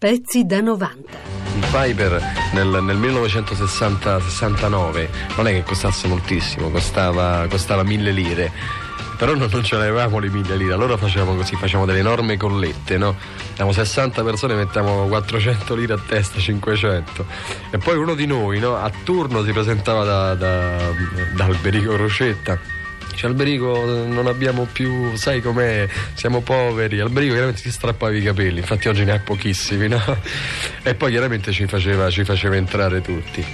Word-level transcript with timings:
Pezzi 0.00 0.46
da 0.46 0.60
90. 0.60 1.10
Il 1.56 1.66
Piper 1.72 2.22
nel, 2.52 2.68
nel 2.84 2.96
1969 2.96 5.10
non 5.36 5.48
è 5.48 5.50
che 5.50 5.64
costasse 5.64 6.06
moltissimo, 6.06 6.70
costava, 6.70 7.44
costava 7.50 7.82
mille 7.82 8.12
lire. 8.12 8.52
Però 9.16 9.34
non, 9.34 9.48
non 9.50 9.64
ce 9.64 9.74
l'avevamo 9.74 10.20
le 10.20 10.28
mille 10.28 10.54
lire, 10.54 10.72
allora 10.72 10.96
facevamo 10.96 11.34
così, 11.34 11.56
facevamo 11.56 11.84
delle 11.84 11.98
enormi 11.98 12.36
collette, 12.36 12.96
no? 12.96 13.16
Siamo 13.56 13.72
60 13.72 14.22
persone, 14.22 14.54
mettiamo 14.54 15.08
400 15.08 15.74
lire 15.74 15.94
a 15.94 15.98
testa, 15.98 16.38
500. 16.38 17.26
E 17.72 17.78
poi 17.78 17.96
uno 17.96 18.14
di 18.14 18.26
noi, 18.26 18.60
no? 18.60 18.76
A 18.76 18.92
turno 19.02 19.42
si 19.42 19.50
presentava 19.50 20.04
da, 20.04 20.36
da, 20.36 20.92
da 21.34 21.44
Alberico 21.44 21.96
Rocetta 21.96 22.77
Dice 23.18 23.30
Alberico 23.30 23.84
non 23.84 24.28
abbiamo 24.28 24.68
più, 24.72 25.16
sai 25.16 25.40
com'è, 25.40 25.88
siamo 26.14 26.40
poveri. 26.40 27.00
Alberico 27.00 27.32
chiaramente 27.32 27.62
si 27.62 27.72
strappava 27.72 28.14
i 28.14 28.22
capelli, 28.22 28.60
infatti 28.60 28.86
oggi 28.86 29.02
ne 29.02 29.10
ha 29.10 29.18
pochissimi, 29.18 29.88
no? 29.88 30.00
E 30.84 30.94
poi 30.94 31.10
chiaramente 31.10 31.50
ci 31.50 31.66
faceva, 31.66 32.08
ci 32.10 32.22
faceva 32.22 32.54
entrare 32.54 33.00
tutti. 33.00 33.44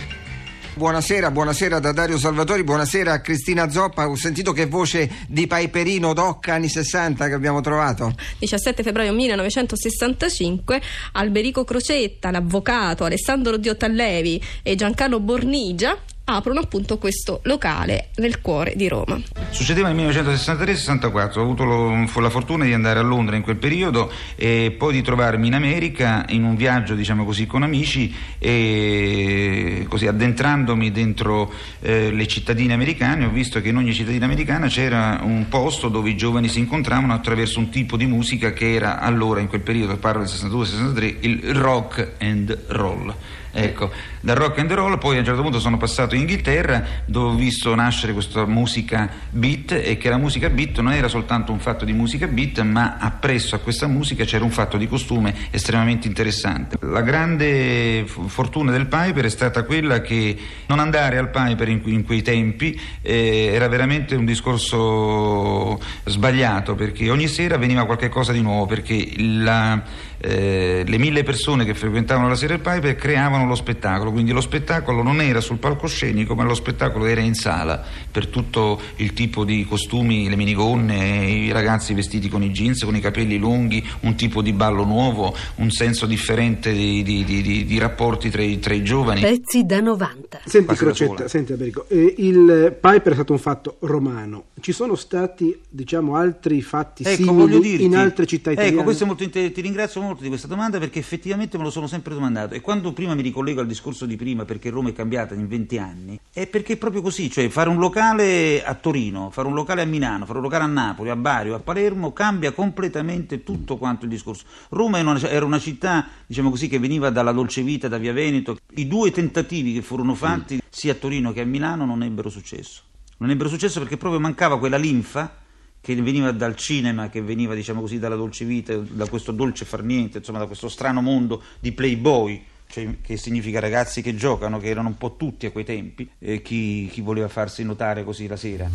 Buonasera, 0.74 1.30
buonasera 1.30 1.78
da 1.78 1.92
Dario 1.92 2.18
Salvatori, 2.18 2.62
buonasera 2.62 3.14
a 3.14 3.20
Cristina 3.22 3.70
Zoppa. 3.70 4.06
Ho 4.06 4.16
sentito 4.16 4.52
che 4.52 4.66
voce 4.66 5.08
di 5.28 5.46
Piperino 5.46 6.12
Docca 6.12 6.52
anni 6.52 6.68
60 6.68 7.26
che 7.26 7.32
abbiamo 7.32 7.62
trovato. 7.62 8.14
17 8.40 8.82
febbraio 8.82 9.14
1965, 9.14 10.82
Alberico 11.12 11.64
Crocetta, 11.64 12.30
l'avvocato 12.30 13.04
Alessandro 13.04 13.56
Diotallevi 13.56 14.42
e 14.62 14.74
Giancarlo 14.74 15.20
Bornigia 15.20 15.96
aprono 16.24 16.60
appunto 16.60 16.98
questo 16.98 17.40
locale 17.44 18.08
nel 18.16 18.40
cuore 18.40 18.72
di 18.76 18.88
Roma. 18.88 19.20
Succedeva 19.50 19.90
nel 19.90 20.08
1963-64, 20.08 21.38
ho 21.38 21.42
avuto 21.42 21.64
lo, 21.64 22.08
la 22.20 22.30
fortuna 22.30 22.64
di 22.64 22.72
andare 22.72 22.98
a 22.98 23.02
Londra 23.02 23.36
in 23.36 23.42
quel 23.42 23.56
periodo 23.56 24.10
e 24.36 24.74
poi 24.76 24.94
di 24.94 25.02
trovarmi 25.02 25.48
in 25.48 25.54
America 25.54 26.24
in 26.28 26.44
un 26.44 26.56
viaggio 26.56 26.94
diciamo 26.94 27.24
così 27.24 27.46
con 27.46 27.62
amici 27.62 28.14
e 28.38 29.86
così 29.88 30.06
addentrandomi 30.06 30.90
dentro 30.90 31.52
eh, 31.80 32.10
le 32.10 32.26
cittadine 32.26 32.72
americane 32.72 33.26
ho 33.26 33.30
visto 33.30 33.60
che 33.60 33.68
in 33.68 33.76
ogni 33.76 33.92
cittadina 33.92 34.24
americana 34.24 34.68
c'era 34.68 35.20
un 35.22 35.46
posto 35.48 35.88
dove 35.88 36.10
i 36.10 36.16
giovani 36.16 36.48
si 36.48 36.58
incontravano 36.58 37.12
attraverso 37.12 37.58
un 37.58 37.68
tipo 37.68 37.96
di 37.96 38.06
musica 38.06 38.52
che 38.52 38.72
era 38.72 38.98
allora 38.98 39.40
in 39.40 39.48
quel 39.48 39.60
periodo, 39.60 39.96
parlo 39.96 40.22
del 40.22 40.32
62-63, 40.32 41.16
il 41.20 41.54
rock 41.54 42.12
and 42.18 42.58
roll. 42.68 43.14
Ecco, 43.56 43.92
dal 44.20 44.34
rock 44.34 44.58
and 44.58 44.72
roll 44.72 44.98
poi 44.98 45.14
a 45.14 45.20
un 45.20 45.24
certo 45.24 45.40
punto 45.40 45.60
sono 45.60 45.76
passato 45.76 46.13
in 46.14 46.22
Inghilterra 46.22 46.84
dove 47.04 47.34
ho 47.34 47.36
visto 47.36 47.74
nascere 47.74 48.12
questa 48.12 48.46
musica 48.46 49.08
beat 49.30 49.72
e 49.72 49.96
che 49.96 50.08
la 50.08 50.16
musica 50.16 50.48
beat 50.48 50.80
non 50.80 50.92
era 50.92 51.08
soltanto 51.08 51.52
un 51.52 51.58
fatto 51.58 51.84
di 51.84 51.92
musica 51.92 52.26
beat 52.26 52.60
ma 52.62 52.96
appresso 52.98 53.54
a 53.54 53.58
questa 53.58 53.86
musica 53.86 54.24
c'era 54.24 54.44
un 54.44 54.50
fatto 54.50 54.76
di 54.76 54.88
costume 54.88 55.34
estremamente 55.50 56.06
interessante. 56.06 56.78
La 56.80 57.02
grande 57.02 58.04
fortuna 58.06 58.70
del 58.70 58.86
Piper 58.86 59.24
è 59.24 59.30
stata 59.30 59.64
quella 59.64 60.00
che 60.00 60.36
non 60.66 60.78
andare 60.78 61.18
al 61.18 61.30
Piper 61.30 61.68
in, 61.68 61.82
in 61.84 62.04
quei 62.04 62.22
tempi 62.22 62.78
eh, 63.02 63.50
era 63.52 63.68
veramente 63.68 64.14
un 64.14 64.24
discorso 64.24 65.80
sbagliato 66.04 66.74
perché 66.74 67.10
ogni 67.10 67.28
sera 67.28 67.56
veniva 67.56 67.84
qualcosa 67.84 68.32
di 68.32 68.40
nuovo 68.40 68.66
perché 68.66 69.12
la, 69.16 69.82
eh, 70.18 70.84
le 70.86 70.98
mille 70.98 71.22
persone 71.22 71.64
che 71.64 71.74
frequentavano 71.74 72.28
la 72.28 72.34
sera 72.34 72.54
del 72.54 72.62
Piper 72.62 72.94
creavano 72.94 73.46
lo 73.46 73.54
spettacolo, 73.54 74.10
quindi 74.10 74.32
lo 74.32 74.40
spettacolo 74.40 75.02
non 75.02 75.20
era 75.20 75.40
sul 75.40 75.58
palcoscenico, 75.58 76.03
ma 76.12 76.42
lo 76.44 76.54
spettacolo 76.54 77.06
era 77.06 77.20
in 77.20 77.34
sala 77.34 77.82
per 78.10 78.28
tutto 78.28 78.80
il 78.96 79.12
tipo 79.12 79.44
di 79.44 79.64
costumi, 79.64 80.28
le 80.28 80.36
minigonne, 80.36 81.26
i 81.26 81.52
ragazzi 81.52 81.94
vestiti 81.94 82.28
con 82.28 82.42
i 82.42 82.50
jeans, 82.50 82.84
con 82.84 82.94
i 82.94 83.00
capelli 83.00 83.38
lunghi, 83.38 83.84
un 84.00 84.14
tipo 84.14 84.42
di 84.42 84.52
ballo 84.52 84.84
nuovo, 84.84 85.34
un 85.56 85.70
senso 85.70 86.06
differente 86.06 86.72
di, 86.72 87.02
di, 87.02 87.24
di, 87.24 87.64
di 87.64 87.78
rapporti 87.78 88.30
tra 88.30 88.42
i, 88.42 88.58
tra 88.58 88.74
i, 88.74 88.82
giovani. 88.82 89.20
Pezzi 89.20 89.64
da 89.64 89.80
90. 89.80 90.40
Senti 90.44 90.74
Crocetta, 90.74 91.28
senti 91.28 91.52
Alberico, 91.52 91.86
eh, 91.88 92.14
il 92.18 92.76
Piper 92.80 93.12
è 93.12 93.14
stato 93.14 93.32
un 93.32 93.38
fatto 93.38 93.76
romano, 93.80 94.44
ci 94.64 94.72
sono 94.72 94.94
stati 94.94 95.60
diciamo 95.68 96.16
altri 96.16 96.62
fatti 96.62 97.02
ecco, 97.02 97.22
simili 97.22 97.60
dirti, 97.60 97.84
in 97.84 97.96
altre 97.96 98.24
città 98.24 98.48
ecco, 98.48 98.60
italiane? 98.60 98.76
Ecco, 98.76 98.84
questo 98.84 99.04
è 99.04 99.06
molto 99.06 99.22
inter- 99.22 99.52
ti 99.52 99.60
ringrazio 99.60 100.00
molto 100.00 100.22
di 100.22 100.28
questa 100.28 100.46
domanda 100.46 100.78
perché 100.78 100.98
effettivamente 100.98 101.58
me 101.58 101.64
lo 101.64 101.70
sono 101.70 101.86
sempre 101.86 102.14
domandato 102.14 102.54
e 102.54 102.62
quando 102.62 102.94
prima 102.94 103.14
mi 103.14 103.20
ricollego 103.20 103.60
al 103.60 103.66
discorso 103.66 104.06
di 104.06 104.16
prima 104.16 104.46
perché 104.46 104.70
Roma 104.70 104.88
è 104.88 104.94
cambiata 104.94 105.34
in 105.34 105.48
20 105.48 105.78
anni, 105.78 106.18
è 106.32 106.46
perché 106.46 106.72
è 106.72 106.76
proprio 106.78 107.02
così, 107.02 107.30
cioè 107.30 107.46
fare 107.50 107.68
un 107.68 107.76
locale 107.76 108.64
a 108.64 108.72
Torino, 108.72 109.28
fare 109.28 109.48
un 109.48 109.52
locale 109.52 109.82
a 109.82 109.84
Milano, 109.84 110.24
fare 110.24 110.38
un 110.38 110.44
locale 110.44 110.64
a 110.64 110.68
Napoli, 110.68 111.10
a 111.10 111.16
Bari 111.16 111.50
a 111.50 111.58
Palermo 111.58 112.14
cambia 112.14 112.52
completamente 112.52 113.42
tutto 113.42 113.76
quanto 113.76 114.06
il 114.06 114.10
discorso. 114.12 114.46
Roma 114.70 114.96
era 114.98 115.44
una 115.44 115.58
città, 115.58 116.08
diciamo 116.26 116.48
così, 116.48 116.68
che 116.68 116.78
veniva 116.78 117.10
dalla 117.10 117.32
dolce 117.32 117.60
vita, 117.60 117.86
da 117.86 117.98
Via 117.98 118.14
Veneto. 118.14 118.56
I 118.76 118.88
due 118.88 119.10
tentativi 119.10 119.74
che 119.74 119.82
furono 119.82 120.14
fatti 120.14 120.62
sia 120.70 120.92
a 120.92 120.96
Torino 120.96 121.32
che 121.32 121.42
a 121.42 121.44
Milano 121.44 121.84
non 121.84 122.02
ebbero 122.02 122.30
successo. 122.30 122.92
Non 123.18 123.30
ebbero 123.30 123.48
successo 123.48 123.78
perché 123.78 123.96
proprio 123.96 124.20
mancava 124.20 124.58
quella 124.58 124.76
linfa 124.76 125.42
che 125.80 125.94
veniva 125.96 126.32
dal 126.32 126.56
cinema, 126.56 127.08
che 127.10 127.20
veniva 127.20 127.54
diciamo 127.54 127.80
così 127.80 127.98
dalla 127.98 128.16
dolce 128.16 128.44
vita, 128.44 128.74
da 128.76 129.06
questo 129.06 129.32
dolce 129.32 129.64
far 129.64 129.82
niente, 129.82 130.18
insomma 130.18 130.38
da 130.38 130.46
questo 130.46 130.68
strano 130.68 131.00
mondo 131.00 131.42
di 131.60 131.72
playboy 131.72 132.42
cioè, 132.66 132.96
che 133.02 133.16
significa 133.16 133.60
ragazzi 133.60 134.02
che 134.02 134.16
giocano, 134.16 134.58
che 134.58 134.68
erano 134.68 134.88
un 134.88 134.96
po' 134.96 135.16
tutti 135.16 135.46
a 135.46 135.52
quei 135.52 135.64
tempi, 135.64 136.10
e 136.18 136.42
chi, 136.42 136.88
chi 136.90 137.00
voleva 137.00 137.28
farsi 137.28 137.62
notare 137.62 138.02
così 138.02 138.26
la 138.26 138.36
sera. 138.36 138.70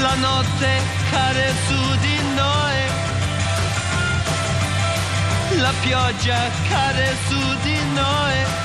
La 0.00 0.14
notte 0.16 0.80
cade 1.10 1.52
su 1.66 1.98
di 2.00 2.23
la 5.60 5.72
pioggia 5.82 6.50
cade 6.68 7.16
su 7.28 7.40
di 7.62 7.78
noi 7.94 8.62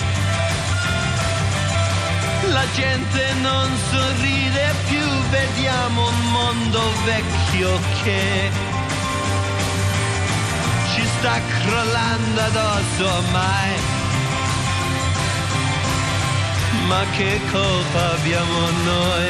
la 2.51 2.65
gente 2.73 3.33
non 3.41 3.69
sorride 3.91 4.73
più, 4.87 5.05
vediamo 5.29 6.07
un 6.07 6.31
mondo 6.31 6.81
vecchio 7.05 7.79
che 8.03 8.49
ci 10.91 11.05
sta 11.17 11.39
crollando 11.61 12.41
addosso 12.41 13.05
ormai. 13.05 13.73
Ma 16.87 17.03
che 17.15 17.39
colpa 17.51 18.13
abbiamo 18.13 18.59
noi? 18.83 19.28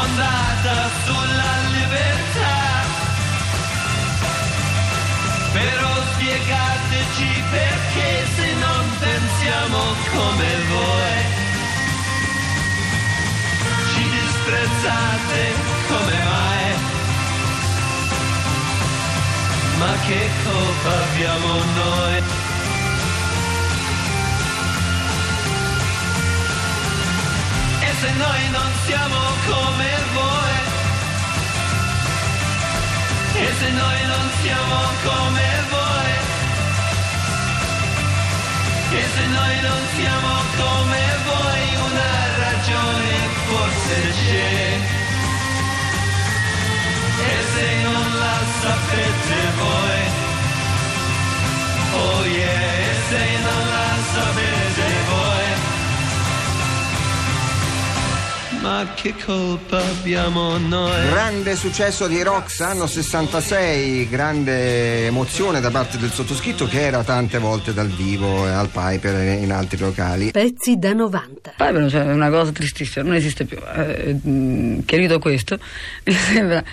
Fondata 0.00 0.88
sulla 1.04 1.52
libertà. 1.76 2.58
Però 5.52 5.92
spiegateci 6.12 7.44
perché 7.50 8.26
se 8.34 8.54
non 8.54 8.84
pensiamo 8.98 9.80
come 10.14 10.50
voi, 10.72 11.16
ci 13.92 14.02
disprezzate 14.18 15.40
come 15.88 16.16
mai. 16.30 16.78
Ma 19.78 19.92
che 20.06 20.30
colpa 20.44 20.92
abbiamo 21.04 21.52
noi? 21.74 22.39
Se 28.00 28.10
noi 28.12 28.48
non 28.50 28.70
siamo 28.86 29.20
come 29.46 29.90
voi. 30.14 30.56
E 33.44 33.48
se 33.60 33.70
noi 33.70 34.00
non 34.12 34.26
siamo 34.42 34.76
come 35.08 35.48
voi. 35.74 36.12
E 38.98 39.02
se 39.14 39.26
noi 39.36 39.56
non 39.68 39.80
siamo 39.96 40.30
come 40.60 41.02
voi, 41.28 41.62
una 41.88 42.12
ragione 42.44 43.12
forse 43.48 43.96
c'è. 44.18 44.99
Ma 58.80 58.94
che 58.94 59.14
colpa 59.22 59.76
abbiamo 59.76 60.56
noi? 60.56 61.06
Grande 61.08 61.54
successo 61.54 62.06
di 62.06 62.22
Rox 62.22 62.60
anno 62.60 62.86
66, 62.86 64.08
grande 64.08 65.04
emozione 65.04 65.60
da 65.60 65.70
parte 65.70 65.98
del 65.98 66.10
sottoscritto 66.10 66.66
che 66.66 66.80
era 66.86 67.04
tante 67.04 67.36
volte 67.36 67.74
dal 67.74 67.88
vivo 67.88 68.46
e 68.46 68.50
al 68.50 68.70
Piper 68.70 69.16
e 69.16 69.32
in 69.34 69.52
altri 69.52 69.76
locali. 69.76 70.30
Pezzi 70.30 70.78
da 70.78 70.94
90. 70.94 71.52
Poi 71.58 71.72
però 71.72 71.88
cioè, 71.90 72.06
è 72.06 72.12
una 72.14 72.30
cosa 72.30 72.52
tristissima, 72.52 73.04
non 73.04 73.16
esiste 73.16 73.44
più. 73.44 73.58
Eh, 73.58 74.14
mh, 74.14 74.86
chiarito 74.86 75.18
questo, 75.18 75.58
mi 76.04 76.14
sembra. 76.14 76.64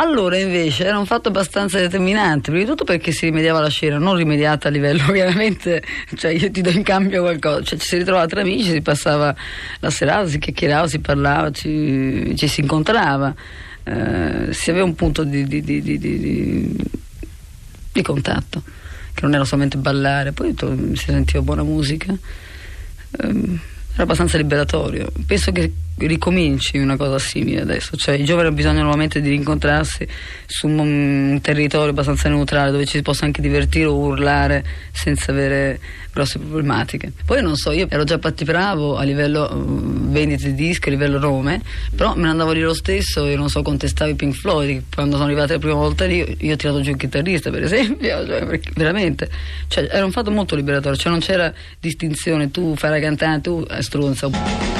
Allora 0.00 0.38
invece 0.38 0.84
era 0.84 0.96
un 0.96 1.06
fatto 1.06 1.28
abbastanza 1.28 1.78
determinante, 1.80 2.50
prima 2.50 2.60
di 2.62 2.70
tutto 2.70 2.84
perché 2.84 3.10
si 3.10 3.24
rimediava 3.24 3.58
la 3.58 3.68
scena, 3.68 3.98
non 3.98 4.14
rimediata 4.14 4.68
a 4.68 4.70
livello 4.70 5.02
ovviamente, 5.10 5.82
cioè 6.14 6.30
io 6.30 6.52
ti 6.52 6.60
do 6.60 6.70
in 6.70 6.84
cambio 6.84 7.22
qualcosa, 7.22 7.62
cioè 7.64 7.78
ci 7.80 7.86
si 7.88 7.96
ritrovava 7.96 8.26
tra 8.26 8.40
amici, 8.42 8.70
si 8.70 8.80
passava 8.80 9.34
la 9.80 9.90
serata, 9.90 10.28
si 10.28 10.38
chiacchierava, 10.38 10.86
si 10.86 11.00
parlava, 11.00 11.50
ci, 11.50 12.32
ci 12.36 12.46
si 12.46 12.60
incontrava, 12.60 13.34
eh, 13.82 14.52
si 14.52 14.70
aveva 14.70 14.84
un 14.84 14.94
punto 14.94 15.24
di, 15.24 15.44
di- 15.48 15.62
di- 15.62 15.82
di- 15.82 16.76
contatto, 18.02 18.62
che 19.12 19.22
non 19.22 19.34
era 19.34 19.44
solamente 19.44 19.76
ballare, 19.78 20.30
poi 20.30 20.54
si 20.94 21.04
sentiva 21.06 21.42
buona 21.42 21.64
musica. 21.64 22.14
Ehm, 23.20 23.58
era 23.94 24.02
abbastanza 24.04 24.36
liberatorio. 24.36 25.10
Penso 25.26 25.50
che 25.50 25.72
ricominci 26.06 26.78
una 26.78 26.96
cosa 26.96 27.18
simile 27.18 27.62
adesso, 27.62 27.96
cioè 27.96 28.14
i 28.14 28.24
giovani 28.24 28.48
hanno 28.48 28.56
bisogno 28.56 28.82
nuovamente 28.82 29.20
di 29.20 29.30
rincontrarsi 29.30 30.06
su 30.46 30.68
un, 30.68 31.38
territorio 31.42 31.90
abbastanza 31.90 32.28
neutrale 32.28 32.70
dove 32.70 32.84
ci 32.84 32.96
si 32.96 33.02
possa 33.02 33.24
anche 33.24 33.40
divertire 33.40 33.86
o 33.86 33.96
urlare 33.96 34.64
senza 34.92 35.32
avere 35.32 35.78
grosse 36.12 36.38
problematiche. 36.38 37.12
Poi 37.24 37.42
non 37.42 37.56
so, 37.56 37.70
io 37.70 37.86
ero 37.88 38.04
già 38.04 38.18
battibravo 38.18 38.96
a 38.96 39.02
livello 39.02 39.48
uh, 39.52 40.10
vendite 40.10 40.52
di 40.52 40.54
dischi, 40.54 40.88
a 40.88 40.90
livello 40.92 41.18
nome, 41.18 41.60
però 41.94 42.14
me 42.16 42.22
ne 42.22 42.30
andavo 42.30 42.52
lì 42.52 42.60
lo 42.60 42.74
stesso 42.74 43.26
e 43.26 43.36
non 43.36 43.48
so, 43.48 43.62
contestavo 43.62 44.10
i 44.10 44.14
Pink 44.14 44.34
Floyd, 44.34 44.82
quando 44.92 45.16
sono 45.16 45.26
arrivata 45.26 45.52
la 45.52 45.58
prima 45.58 45.74
volta 45.74 46.06
lì 46.06 46.36
io 46.40 46.52
ho 46.54 46.56
tirato 46.56 46.80
giù 46.80 46.90
il 46.90 46.96
chitarrista 46.96 47.50
per 47.50 47.62
esempio, 47.62 48.08
cioè, 48.26 48.60
veramente, 48.74 49.30
cioè, 49.68 49.88
era 49.90 50.04
un 50.04 50.12
fatto 50.12 50.30
molto 50.30 50.56
liberatorio, 50.56 50.98
cioè 50.98 51.12
non 51.12 51.20
c'era 51.20 51.52
distinzione, 51.78 52.50
tu 52.50 52.74
fai 52.76 52.90
la 52.90 53.00
cantante, 53.00 53.48
tu 53.48 53.64
stronza. 53.80 54.77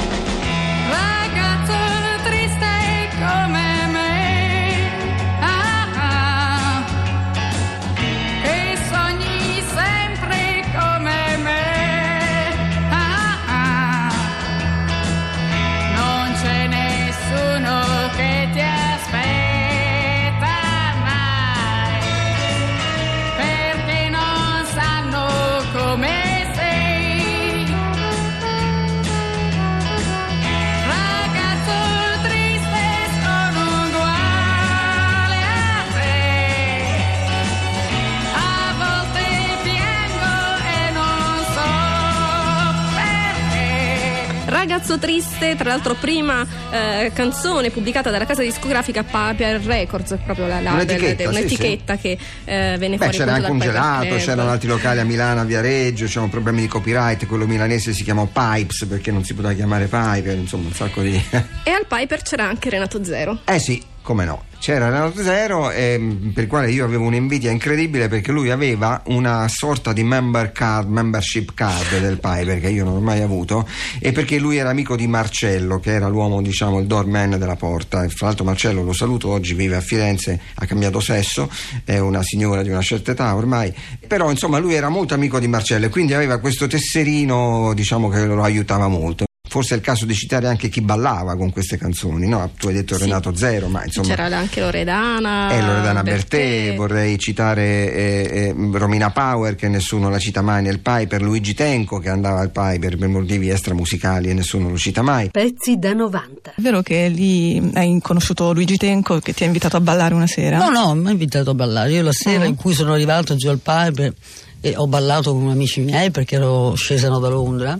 Ragazzo 44.69 44.99
triste, 44.99 45.55
tra 45.55 45.69
l'altro 45.69 45.95
prima 45.95 46.45
eh, 46.69 47.11
canzone 47.11 47.71
pubblicata 47.71 48.11
dalla 48.11 48.27
casa 48.27 48.43
discografica 48.43 49.03
Paper 49.03 49.59
Records, 49.61 50.15
proprio 50.23 50.45
la, 50.45 50.59
la- 50.61 50.73
Un'etichetta, 50.73 51.23
sì, 51.23 51.27
un'etichetta 51.27 51.97
che 51.97 52.11
eh, 52.45 52.75
venne 52.77 52.97
Beh, 52.97 53.05
fuori 53.05 53.17
c'era 53.17 53.33
anche 53.33 53.49
un 53.49 53.57
gelato, 53.57 54.05
Club. 54.05 54.19
c'erano 54.19 54.49
altri 54.51 54.67
locali 54.67 54.99
a 54.99 55.05
Milano, 55.05 55.41
a 55.41 55.43
Viareggio, 55.43 56.05
c'erano 56.05 56.29
problemi 56.29 56.61
di 56.61 56.67
copyright, 56.67 57.25
quello 57.25 57.47
milanese 57.47 57.93
si 57.93 58.03
chiamò 58.03 58.27
Pipes 58.31 58.85
perché 58.87 59.09
non 59.09 59.23
si 59.23 59.33
poteva 59.33 59.53
chiamare 59.55 59.85
Piper, 59.85 60.37
insomma 60.37 60.67
un 60.67 60.73
sacco 60.73 61.01
di... 61.01 61.19
E 61.63 61.71
al 61.71 61.87
Piper 61.87 62.21
c'era 62.21 62.47
anche 62.47 62.69
Renato 62.69 63.03
Zero. 63.03 63.39
Eh 63.45 63.57
sì, 63.57 63.83
come 64.03 64.23
no. 64.23 64.43
C'era 64.59 64.89
Renato 64.89 65.23
Zero 65.23 65.71
ehm, 65.71 66.31
per 66.33 66.43
il 66.43 66.49
quale 66.49 66.69
io 66.69 66.83
avevo 66.83 67.05
un'invidia 67.05 67.49
incredibile 67.49 68.09
perché 68.09 68.33
lui 68.33 68.51
aveva 68.51 69.01
una 69.05 69.47
sorta 69.47 69.93
di 69.93 70.03
member 70.03 70.51
card, 70.51 70.89
membership 70.89 71.53
card 71.53 71.99
del 72.01 72.19
Piper 72.19 72.59
che 72.59 72.67
io 72.67 72.83
non 72.83 72.97
ho 72.97 72.99
mai 72.99 73.21
avuto 73.21 73.65
e 73.99 74.11
perché 74.11 74.37
lui 74.37 74.57
era 74.57 74.69
amico 74.69 74.97
di 74.97 75.07
Marcello 75.07 75.79
che 75.79 75.93
era 75.93 76.09
l'uomo 76.09 76.41
diciamo 76.41 76.79
il 76.79 76.87
doorman 76.87 77.37
della 77.39 77.55
porta. 77.55 78.03
E 78.03 78.09
fra 78.09 78.27
l'altro 78.27 78.43
Marcello 78.43 78.83
lo 78.83 78.93
saluto 78.93 79.29
oggi 79.29 79.53
vive 79.53 79.77
a 79.77 79.81
Firenze 79.81 80.39
ha 80.55 80.65
cambiato 80.65 80.99
sesso 80.99 81.49
è 81.85 81.97
una 81.97 82.21
signora 82.21 82.61
di 82.61 82.69
una 82.69 82.81
certa 82.81 83.11
età 83.11 83.33
ormai. 83.35 83.73
Però 84.05 84.29
insomma 84.29 84.57
lui 84.57 84.73
era 84.73 84.89
molto 84.89 85.13
amico 85.13 85.39
di 85.39 85.47
Marcello 85.47 85.85
e 85.85 85.89
quindi 85.89 86.13
aveva 86.13 86.37
questo 86.39 86.67
tesserino 86.67 87.71
diciamo 87.73 88.09
che 88.09 88.25
lo 88.25 88.43
aiutava 88.43 88.89
molto 88.89 89.27
Forse 89.49 89.73
è 89.73 89.77
il 89.77 89.83
caso 89.83 90.05
di 90.05 90.13
citare 90.13 90.47
anche 90.47 90.69
chi 90.69 90.81
ballava 90.81 91.35
con 91.35 91.51
queste 91.51 91.75
canzoni, 91.77 92.27
no? 92.27 92.51
Tu 92.57 92.67
hai 92.67 92.73
detto 92.75 92.95
Sì. 92.95 93.01
Renato 93.03 93.35
Zero, 93.35 93.67
ma 93.67 93.83
insomma. 93.83 94.07
C'era 94.15 94.37
anche 94.37 94.61
Loredana. 94.61 95.49
E 95.51 95.61
Loredana 95.61 96.03
Bertè, 96.03 96.37
Bertè. 96.37 96.75
vorrei 96.75 97.17
citare 97.17 97.61
eh, 97.93 98.53
eh, 98.55 98.55
Romina 98.77 99.09
Power 99.09 99.55
che 99.55 99.67
nessuno 99.67 100.09
la 100.09 100.19
cita 100.19 100.41
mai 100.41 100.61
nel 100.61 100.79
Piper, 100.79 101.21
Luigi 101.21 101.53
Tenco 101.55 101.97
che 101.99 102.09
andava 102.09 102.39
al 102.41 102.51
Piper 102.51 102.95
per 102.97 103.07
motivi 103.07 103.49
extramusicali 103.49 104.29
e 104.29 104.33
nessuno 104.33 104.69
lo 104.69 104.77
cita 104.77 105.01
mai. 105.01 105.29
Pezzi 105.31 105.77
da 105.79 105.93
90. 105.93 106.51
È 106.55 106.61
vero 106.61 106.81
che 106.81 107.07
lì 107.07 107.71
hai 107.73 107.97
conosciuto 108.01 108.53
Luigi 108.53 108.77
Tenco 108.77 109.19
che 109.19 109.33
ti 109.33 109.43
ha 109.43 109.47
invitato 109.47 109.77
a 109.77 109.81
ballare 109.81 110.13
una 110.13 110.27
sera? 110.27 110.57
No, 110.59 110.69
no, 110.69 110.93
mi 110.93 111.07
ha 111.07 111.11
invitato 111.11 111.49
a 111.49 111.53
ballare. 111.55 111.91
Io 111.91 112.03
la 112.03 112.11
sera 112.13 112.43
Mm. 112.45 112.49
in 112.49 112.55
cui 112.55 112.73
sono 112.75 112.93
arrivato 112.93 113.35
giù 113.35 113.49
al 113.49 113.59
Piper 113.59 114.13
e 114.61 114.73
ho 114.75 114.85
ballato 114.87 115.33
con 115.33 115.49
amici 115.49 115.81
miei 115.81 116.11
perché 116.11 116.35
ero 116.35 116.75
scesa 116.75 117.09
da 117.09 117.27
Londra. 117.29 117.77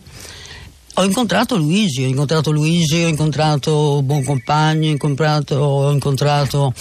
Ho 0.99 1.05
incontrato 1.05 1.55
Luigi, 1.55 2.03
ho 2.03 2.07
incontrato 2.07 2.51
Luigi, 2.51 3.05
ho 3.05 3.07
incontrato 3.07 4.01
Buoncompagno, 4.03 4.89
ho 4.89 4.91
incontrato, 4.91 5.55
ho 5.55 5.91
incontrato 5.91 6.73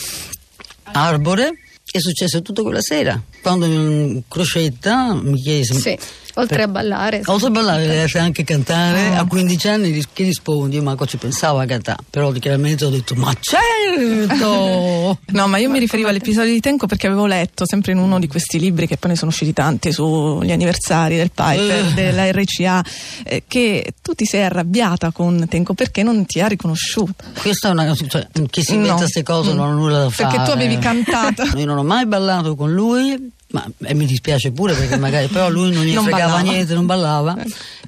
Arbore. 0.82 1.52
È 1.84 2.00
successo 2.00 2.42
tutto 2.42 2.64
quella 2.64 2.80
sera. 2.80 3.22
Quando 3.40 3.68
mm, 3.68 4.18
Crocetta 4.26 5.14
mi 5.14 5.40
chiese 5.40 5.74
Sì, 5.74 5.96
oltre 6.38 6.62
a 6.62 6.68
ballare. 6.68 7.22
Oltre 7.26 7.48
a 7.48 7.50
ballare, 7.50 7.86
lei 7.86 8.08
sa 8.08 8.22
anche 8.22 8.44
cantare. 8.44 9.16
A 9.16 9.24
15 9.24 9.68
anni 9.68 10.04
che 10.12 10.22
rispondi? 10.24 10.76
Io 10.76 10.82
manco 10.82 11.06
ci 11.06 11.16
pensavo 11.16 11.58
a 11.58 11.64
cantare, 11.66 11.98
però 12.08 12.30
chiaramente 12.32 12.84
ho 12.84 12.90
detto: 12.90 13.14
Ma 13.14 13.32
certo! 13.38 15.18
No, 15.30 15.46
ma 15.46 15.58
io 15.58 15.70
mi 15.70 15.78
riferivo 15.78 16.08
all'episodio 16.08 16.52
di 16.52 16.60
Tenco 16.60 16.86
perché 16.86 17.06
avevo 17.06 17.26
letto 17.26 17.66
sempre 17.66 17.92
in 17.92 17.98
uno 17.98 18.18
di 18.18 18.26
questi 18.26 18.58
libri 18.58 18.86
che 18.86 18.96
poi 18.96 19.10
ne 19.10 19.16
sono 19.16 19.30
usciti 19.30 19.52
tanti 19.52 19.92
sugli 19.92 20.50
anniversari 20.50 21.16
del 21.16 21.30
Piper, 21.32 21.86
Eh. 21.86 21.92
della 21.94 22.30
RCA, 22.30 22.84
eh, 23.24 23.44
che 23.46 23.92
tu 24.02 24.14
ti 24.14 24.24
sei 24.24 24.42
arrabbiata 24.44 25.10
con 25.12 25.46
Tenco 25.48 25.74
perché 25.74 26.02
non 26.02 26.24
ti 26.26 26.40
ha 26.40 26.46
riconosciuto. 26.46 27.24
Questa 27.40 27.68
è 27.68 27.70
una 27.70 27.86
cosa, 27.86 28.06
cioè, 28.06 28.26
chi 28.50 28.62
si 28.62 28.72
inventa 28.74 28.94
No. 28.94 28.98
queste 29.00 29.22
cose 29.22 29.52
Mm. 29.52 29.56
non 29.56 29.68
ha 29.68 29.72
nulla 29.72 29.98
da 30.00 30.10
fare. 30.10 30.28
Perché 30.30 30.44
tu 30.44 30.50
avevi 30.56 30.78
cantato. 30.78 31.42
Io 31.56 31.66
non 31.66 31.78
ho 31.78 31.84
mai 31.84 32.06
ballato 32.06 32.54
con 32.54 32.72
lui, 32.72 33.30
ma 33.50 33.66
e 33.82 33.94
mi 33.94 34.04
dispiace 34.06 34.52
pure 34.52 34.74
perché 34.74 34.96
magari 34.98 35.26
però 35.28 35.48
lui 35.48 35.72
non 35.72 35.84
gli 35.84 35.92
Non 35.94 36.04
fregava 36.04 36.32
ballava. 36.34 36.50
niente, 36.50 36.74
non 36.74 36.86
ballava 36.86 37.36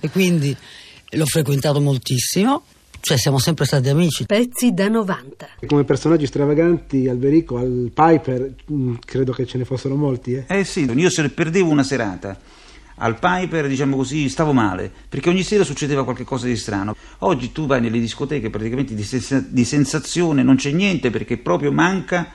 e 0.00 0.08
quindi 0.10 0.56
l'ho 1.12 1.26
frequentato 1.26 1.80
moltissimo, 1.80 2.62
cioè 3.00 3.16
siamo 3.18 3.38
sempre 3.38 3.64
stati 3.64 3.88
amici. 3.88 4.24
Pezzi 4.26 4.72
da 4.72 4.88
90. 4.88 5.48
Come 5.66 5.84
personaggi 5.84 6.26
stravaganti 6.26 7.08
Alberico 7.08 7.56
al 7.58 7.90
Piper, 7.92 8.54
mh, 8.66 8.92
credo 9.04 9.32
che 9.32 9.46
ce 9.46 9.58
ne 9.58 9.64
fossero 9.64 9.96
molti. 9.96 10.34
Eh. 10.34 10.44
Eh 10.46 10.64
sì, 10.64 10.84
io 10.90 11.10
se 11.10 11.28
perdevo 11.30 11.70
una 11.70 11.82
serata 11.82 12.38
al 13.02 13.18
Piper, 13.18 13.66
diciamo 13.66 13.96
così, 13.96 14.28
stavo 14.28 14.52
male, 14.52 14.90
perché 15.08 15.30
ogni 15.30 15.42
sera 15.42 15.64
succedeva 15.64 16.04
qualcosa 16.04 16.46
di 16.46 16.56
strano. 16.56 16.94
Oggi 17.20 17.50
tu 17.50 17.66
vai 17.66 17.80
nelle 17.80 17.98
discoteche, 17.98 18.50
praticamente 18.50 18.94
di, 18.94 19.02
sensa- 19.02 19.42
di 19.46 19.64
sensazione 19.64 20.42
non 20.42 20.56
c'è 20.56 20.70
niente 20.70 21.10
perché 21.10 21.38
proprio 21.38 21.72
manca 21.72 22.30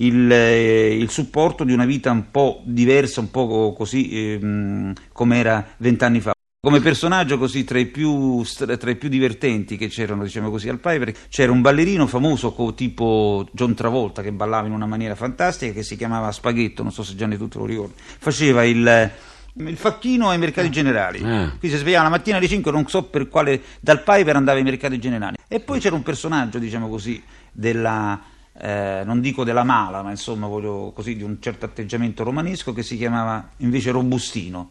il, 0.00 0.30
eh, 0.30 0.94
il 0.96 1.10
supporto 1.10 1.64
di 1.64 1.72
una 1.72 1.84
vita 1.86 2.10
un 2.10 2.30
po' 2.30 2.62
diversa, 2.64 3.20
un 3.20 3.30
po' 3.30 3.72
così 3.76 4.32
ehm, 4.34 4.92
come 5.12 5.38
era 5.38 5.66
vent'anni 5.78 6.20
fa. 6.20 6.32
Come 6.60 6.80
personaggio 6.80 7.38
così 7.38 7.62
tra 7.62 7.78
i, 7.78 7.86
più, 7.86 8.42
tra 8.42 8.90
i 8.90 8.96
più 8.96 9.08
divertenti 9.08 9.76
che 9.76 9.86
c'erano 9.86 10.24
diciamo 10.24 10.50
così 10.50 10.68
al 10.68 10.80
Piper 10.80 11.14
c'era 11.28 11.52
un 11.52 11.60
ballerino 11.60 12.08
famoso 12.08 12.52
tipo 12.74 13.48
John 13.52 13.74
Travolta 13.74 14.22
che 14.22 14.32
ballava 14.32 14.66
in 14.66 14.72
una 14.72 14.84
maniera 14.86 15.14
fantastica 15.14 15.72
che 15.72 15.84
si 15.84 15.96
chiamava 15.96 16.32
Spaghetto, 16.32 16.82
non 16.82 16.90
so 16.90 17.04
se 17.04 17.14
Gianni 17.14 17.36
tu 17.36 17.46
te 17.46 17.58
lo 17.58 17.64
ricordi, 17.64 17.94
faceva 17.96 18.64
il, 18.64 19.10
il 19.54 19.76
facchino 19.76 20.30
ai 20.30 20.38
mercati 20.38 20.68
generali, 20.68 21.18
Ah. 21.22 21.48
quindi 21.58 21.70
si 21.70 21.76
svegliava 21.76 22.04
la 22.04 22.10
mattina 22.10 22.38
alle 22.38 22.48
5 22.48 22.72
non 22.72 22.86
so 22.88 23.04
per 23.04 23.28
quale, 23.28 23.62
dal 23.80 24.02
Piper 24.02 24.34
andava 24.34 24.58
ai 24.58 24.64
mercati 24.64 24.98
generali 24.98 25.36
e 25.46 25.60
poi 25.60 25.78
c'era 25.78 25.94
un 25.94 26.02
personaggio 26.02 26.58
diciamo 26.58 26.88
così 26.88 27.22
della 27.52 28.20
eh, 28.60 29.02
non 29.04 29.20
dico 29.20 29.44
della 29.44 29.62
mala, 29.62 30.02
ma 30.02 30.10
insomma 30.10 30.46
voglio 30.46 30.92
così 30.94 31.16
di 31.16 31.22
un 31.22 31.40
certo 31.40 31.64
atteggiamento 31.64 32.24
romanesco 32.24 32.72
che 32.72 32.82
si 32.82 32.96
chiamava 32.96 33.50
invece 33.58 33.92
Robustino, 33.92 34.70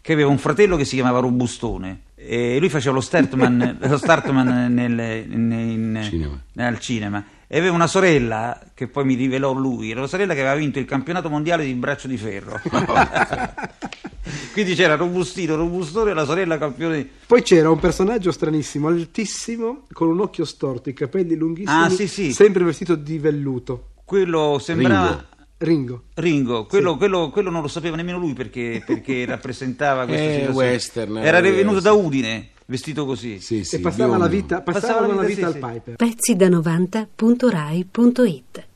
che 0.00 0.12
aveva 0.12 0.30
un 0.30 0.38
fratello 0.38 0.76
che 0.76 0.84
si 0.84 0.94
chiamava 0.94 1.18
Robustone. 1.18 2.02
E 2.26 2.58
lui 2.58 2.68
faceva 2.70 2.94
lo 2.94 3.00
startman, 3.02 3.78
lo 3.82 3.96
startman 3.98 4.72
nel, 4.72 5.26
in- 5.30 5.52
in- 5.52 6.00
Cinema. 6.02 6.40
al 6.56 6.78
cinema 6.78 7.24
e 7.46 7.58
aveva 7.58 7.74
una 7.74 7.86
sorella 7.86 8.58
che 8.72 8.88
poi 8.88 9.04
mi 9.04 9.14
rivelò 9.14 9.52
lui, 9.52 9.90
era 9.90 10.00
una 10.00 10.08
sorella 10.08 10.32
che 10.34 10.40
aveva 10.40 10.54
vinto 10.56 10.78
il 10.78 10.86
campionato 10.86 11.28
mondiale 11.28 11.64
di 11.64 11.74
braccio 11.74 12.08
di 12.08 12.16
ferro. 12.16 12.58
Quindi 14.52 14.74
c'era 14.74 14.96
Robustino, 14.96 15.54
Robustone 15.56 16.10
e 16.12 16.14
la 16.14 16.24
sorella 16.24 16.56
campione 16.58 16.96
di... 16.96 17.08
Poi 17.26 17.42
c'era 17.42 17.70
un 17.70 17.78
personaggio 17.78 18.30
stranissimo, 18.32 18.88
altissimo, 18.88 19.82
con 19.92 20.08
un 20.08 20.20
occhio 20.20 20.44
storto, 20.44 20.88
i 20.88 20.94
capelli 20.94 21.34
lunghissimi, 21.36 21.82
Ah, 21.84 21.88
sì, 21.90 22.06
sì. 22.08 22.32
sempre 22.32 22.64
vestito 22.64 22.94
di 22.94 23.18
velluto. 23.18 23.90
Quello 24.04 24.58
sembrava... 24.60 25.08
Ringo. 25.08 25.24
Ringo, 26.14 26.66
quello, 26.66 26.96
quello- 26.96 27.30
quello 27.30 27.50
non 27.50 27.62
lo 27.62 27.68
sapeva 27.68 27.94
nemmeno 27.96 28.18
lui 28.18 28.32
perché, 28.34 28.82
perché 28.84 29.24
rappresentava 29.26 30.04
questa 30.06 30.24
Eh, 30.26 30.32
situazione. 30.34 30.68
western, 30.68 31.16
Era 31.18 31.38
era 31.38 31.50
venuto 31.50 31.80
da. 31.80 31.92
Udine, 31.92 32.48
vestito 32.66 33.04
così. 33.06 33.38
Sì, 33.40 33.62
sì, 33.64 33.76
e 33.76 33.78
passava 33.80 34.16
la 34.16 34.26
vita, 34.26 34.60
Passava 34.62 34.86
passava 34.86 35.06
la 35.06 35.14
la 35.20 35.26
vita, 35.26 35.48
vita 35.48 35.52
sì, 35.52 35.58
al 35.58 35.62
sì. 35.62 35.68
Piper. 35.80 35.96
Pezzi 35.96 36.34
da 36.36 36.48
90.rai.it 36.48 38.66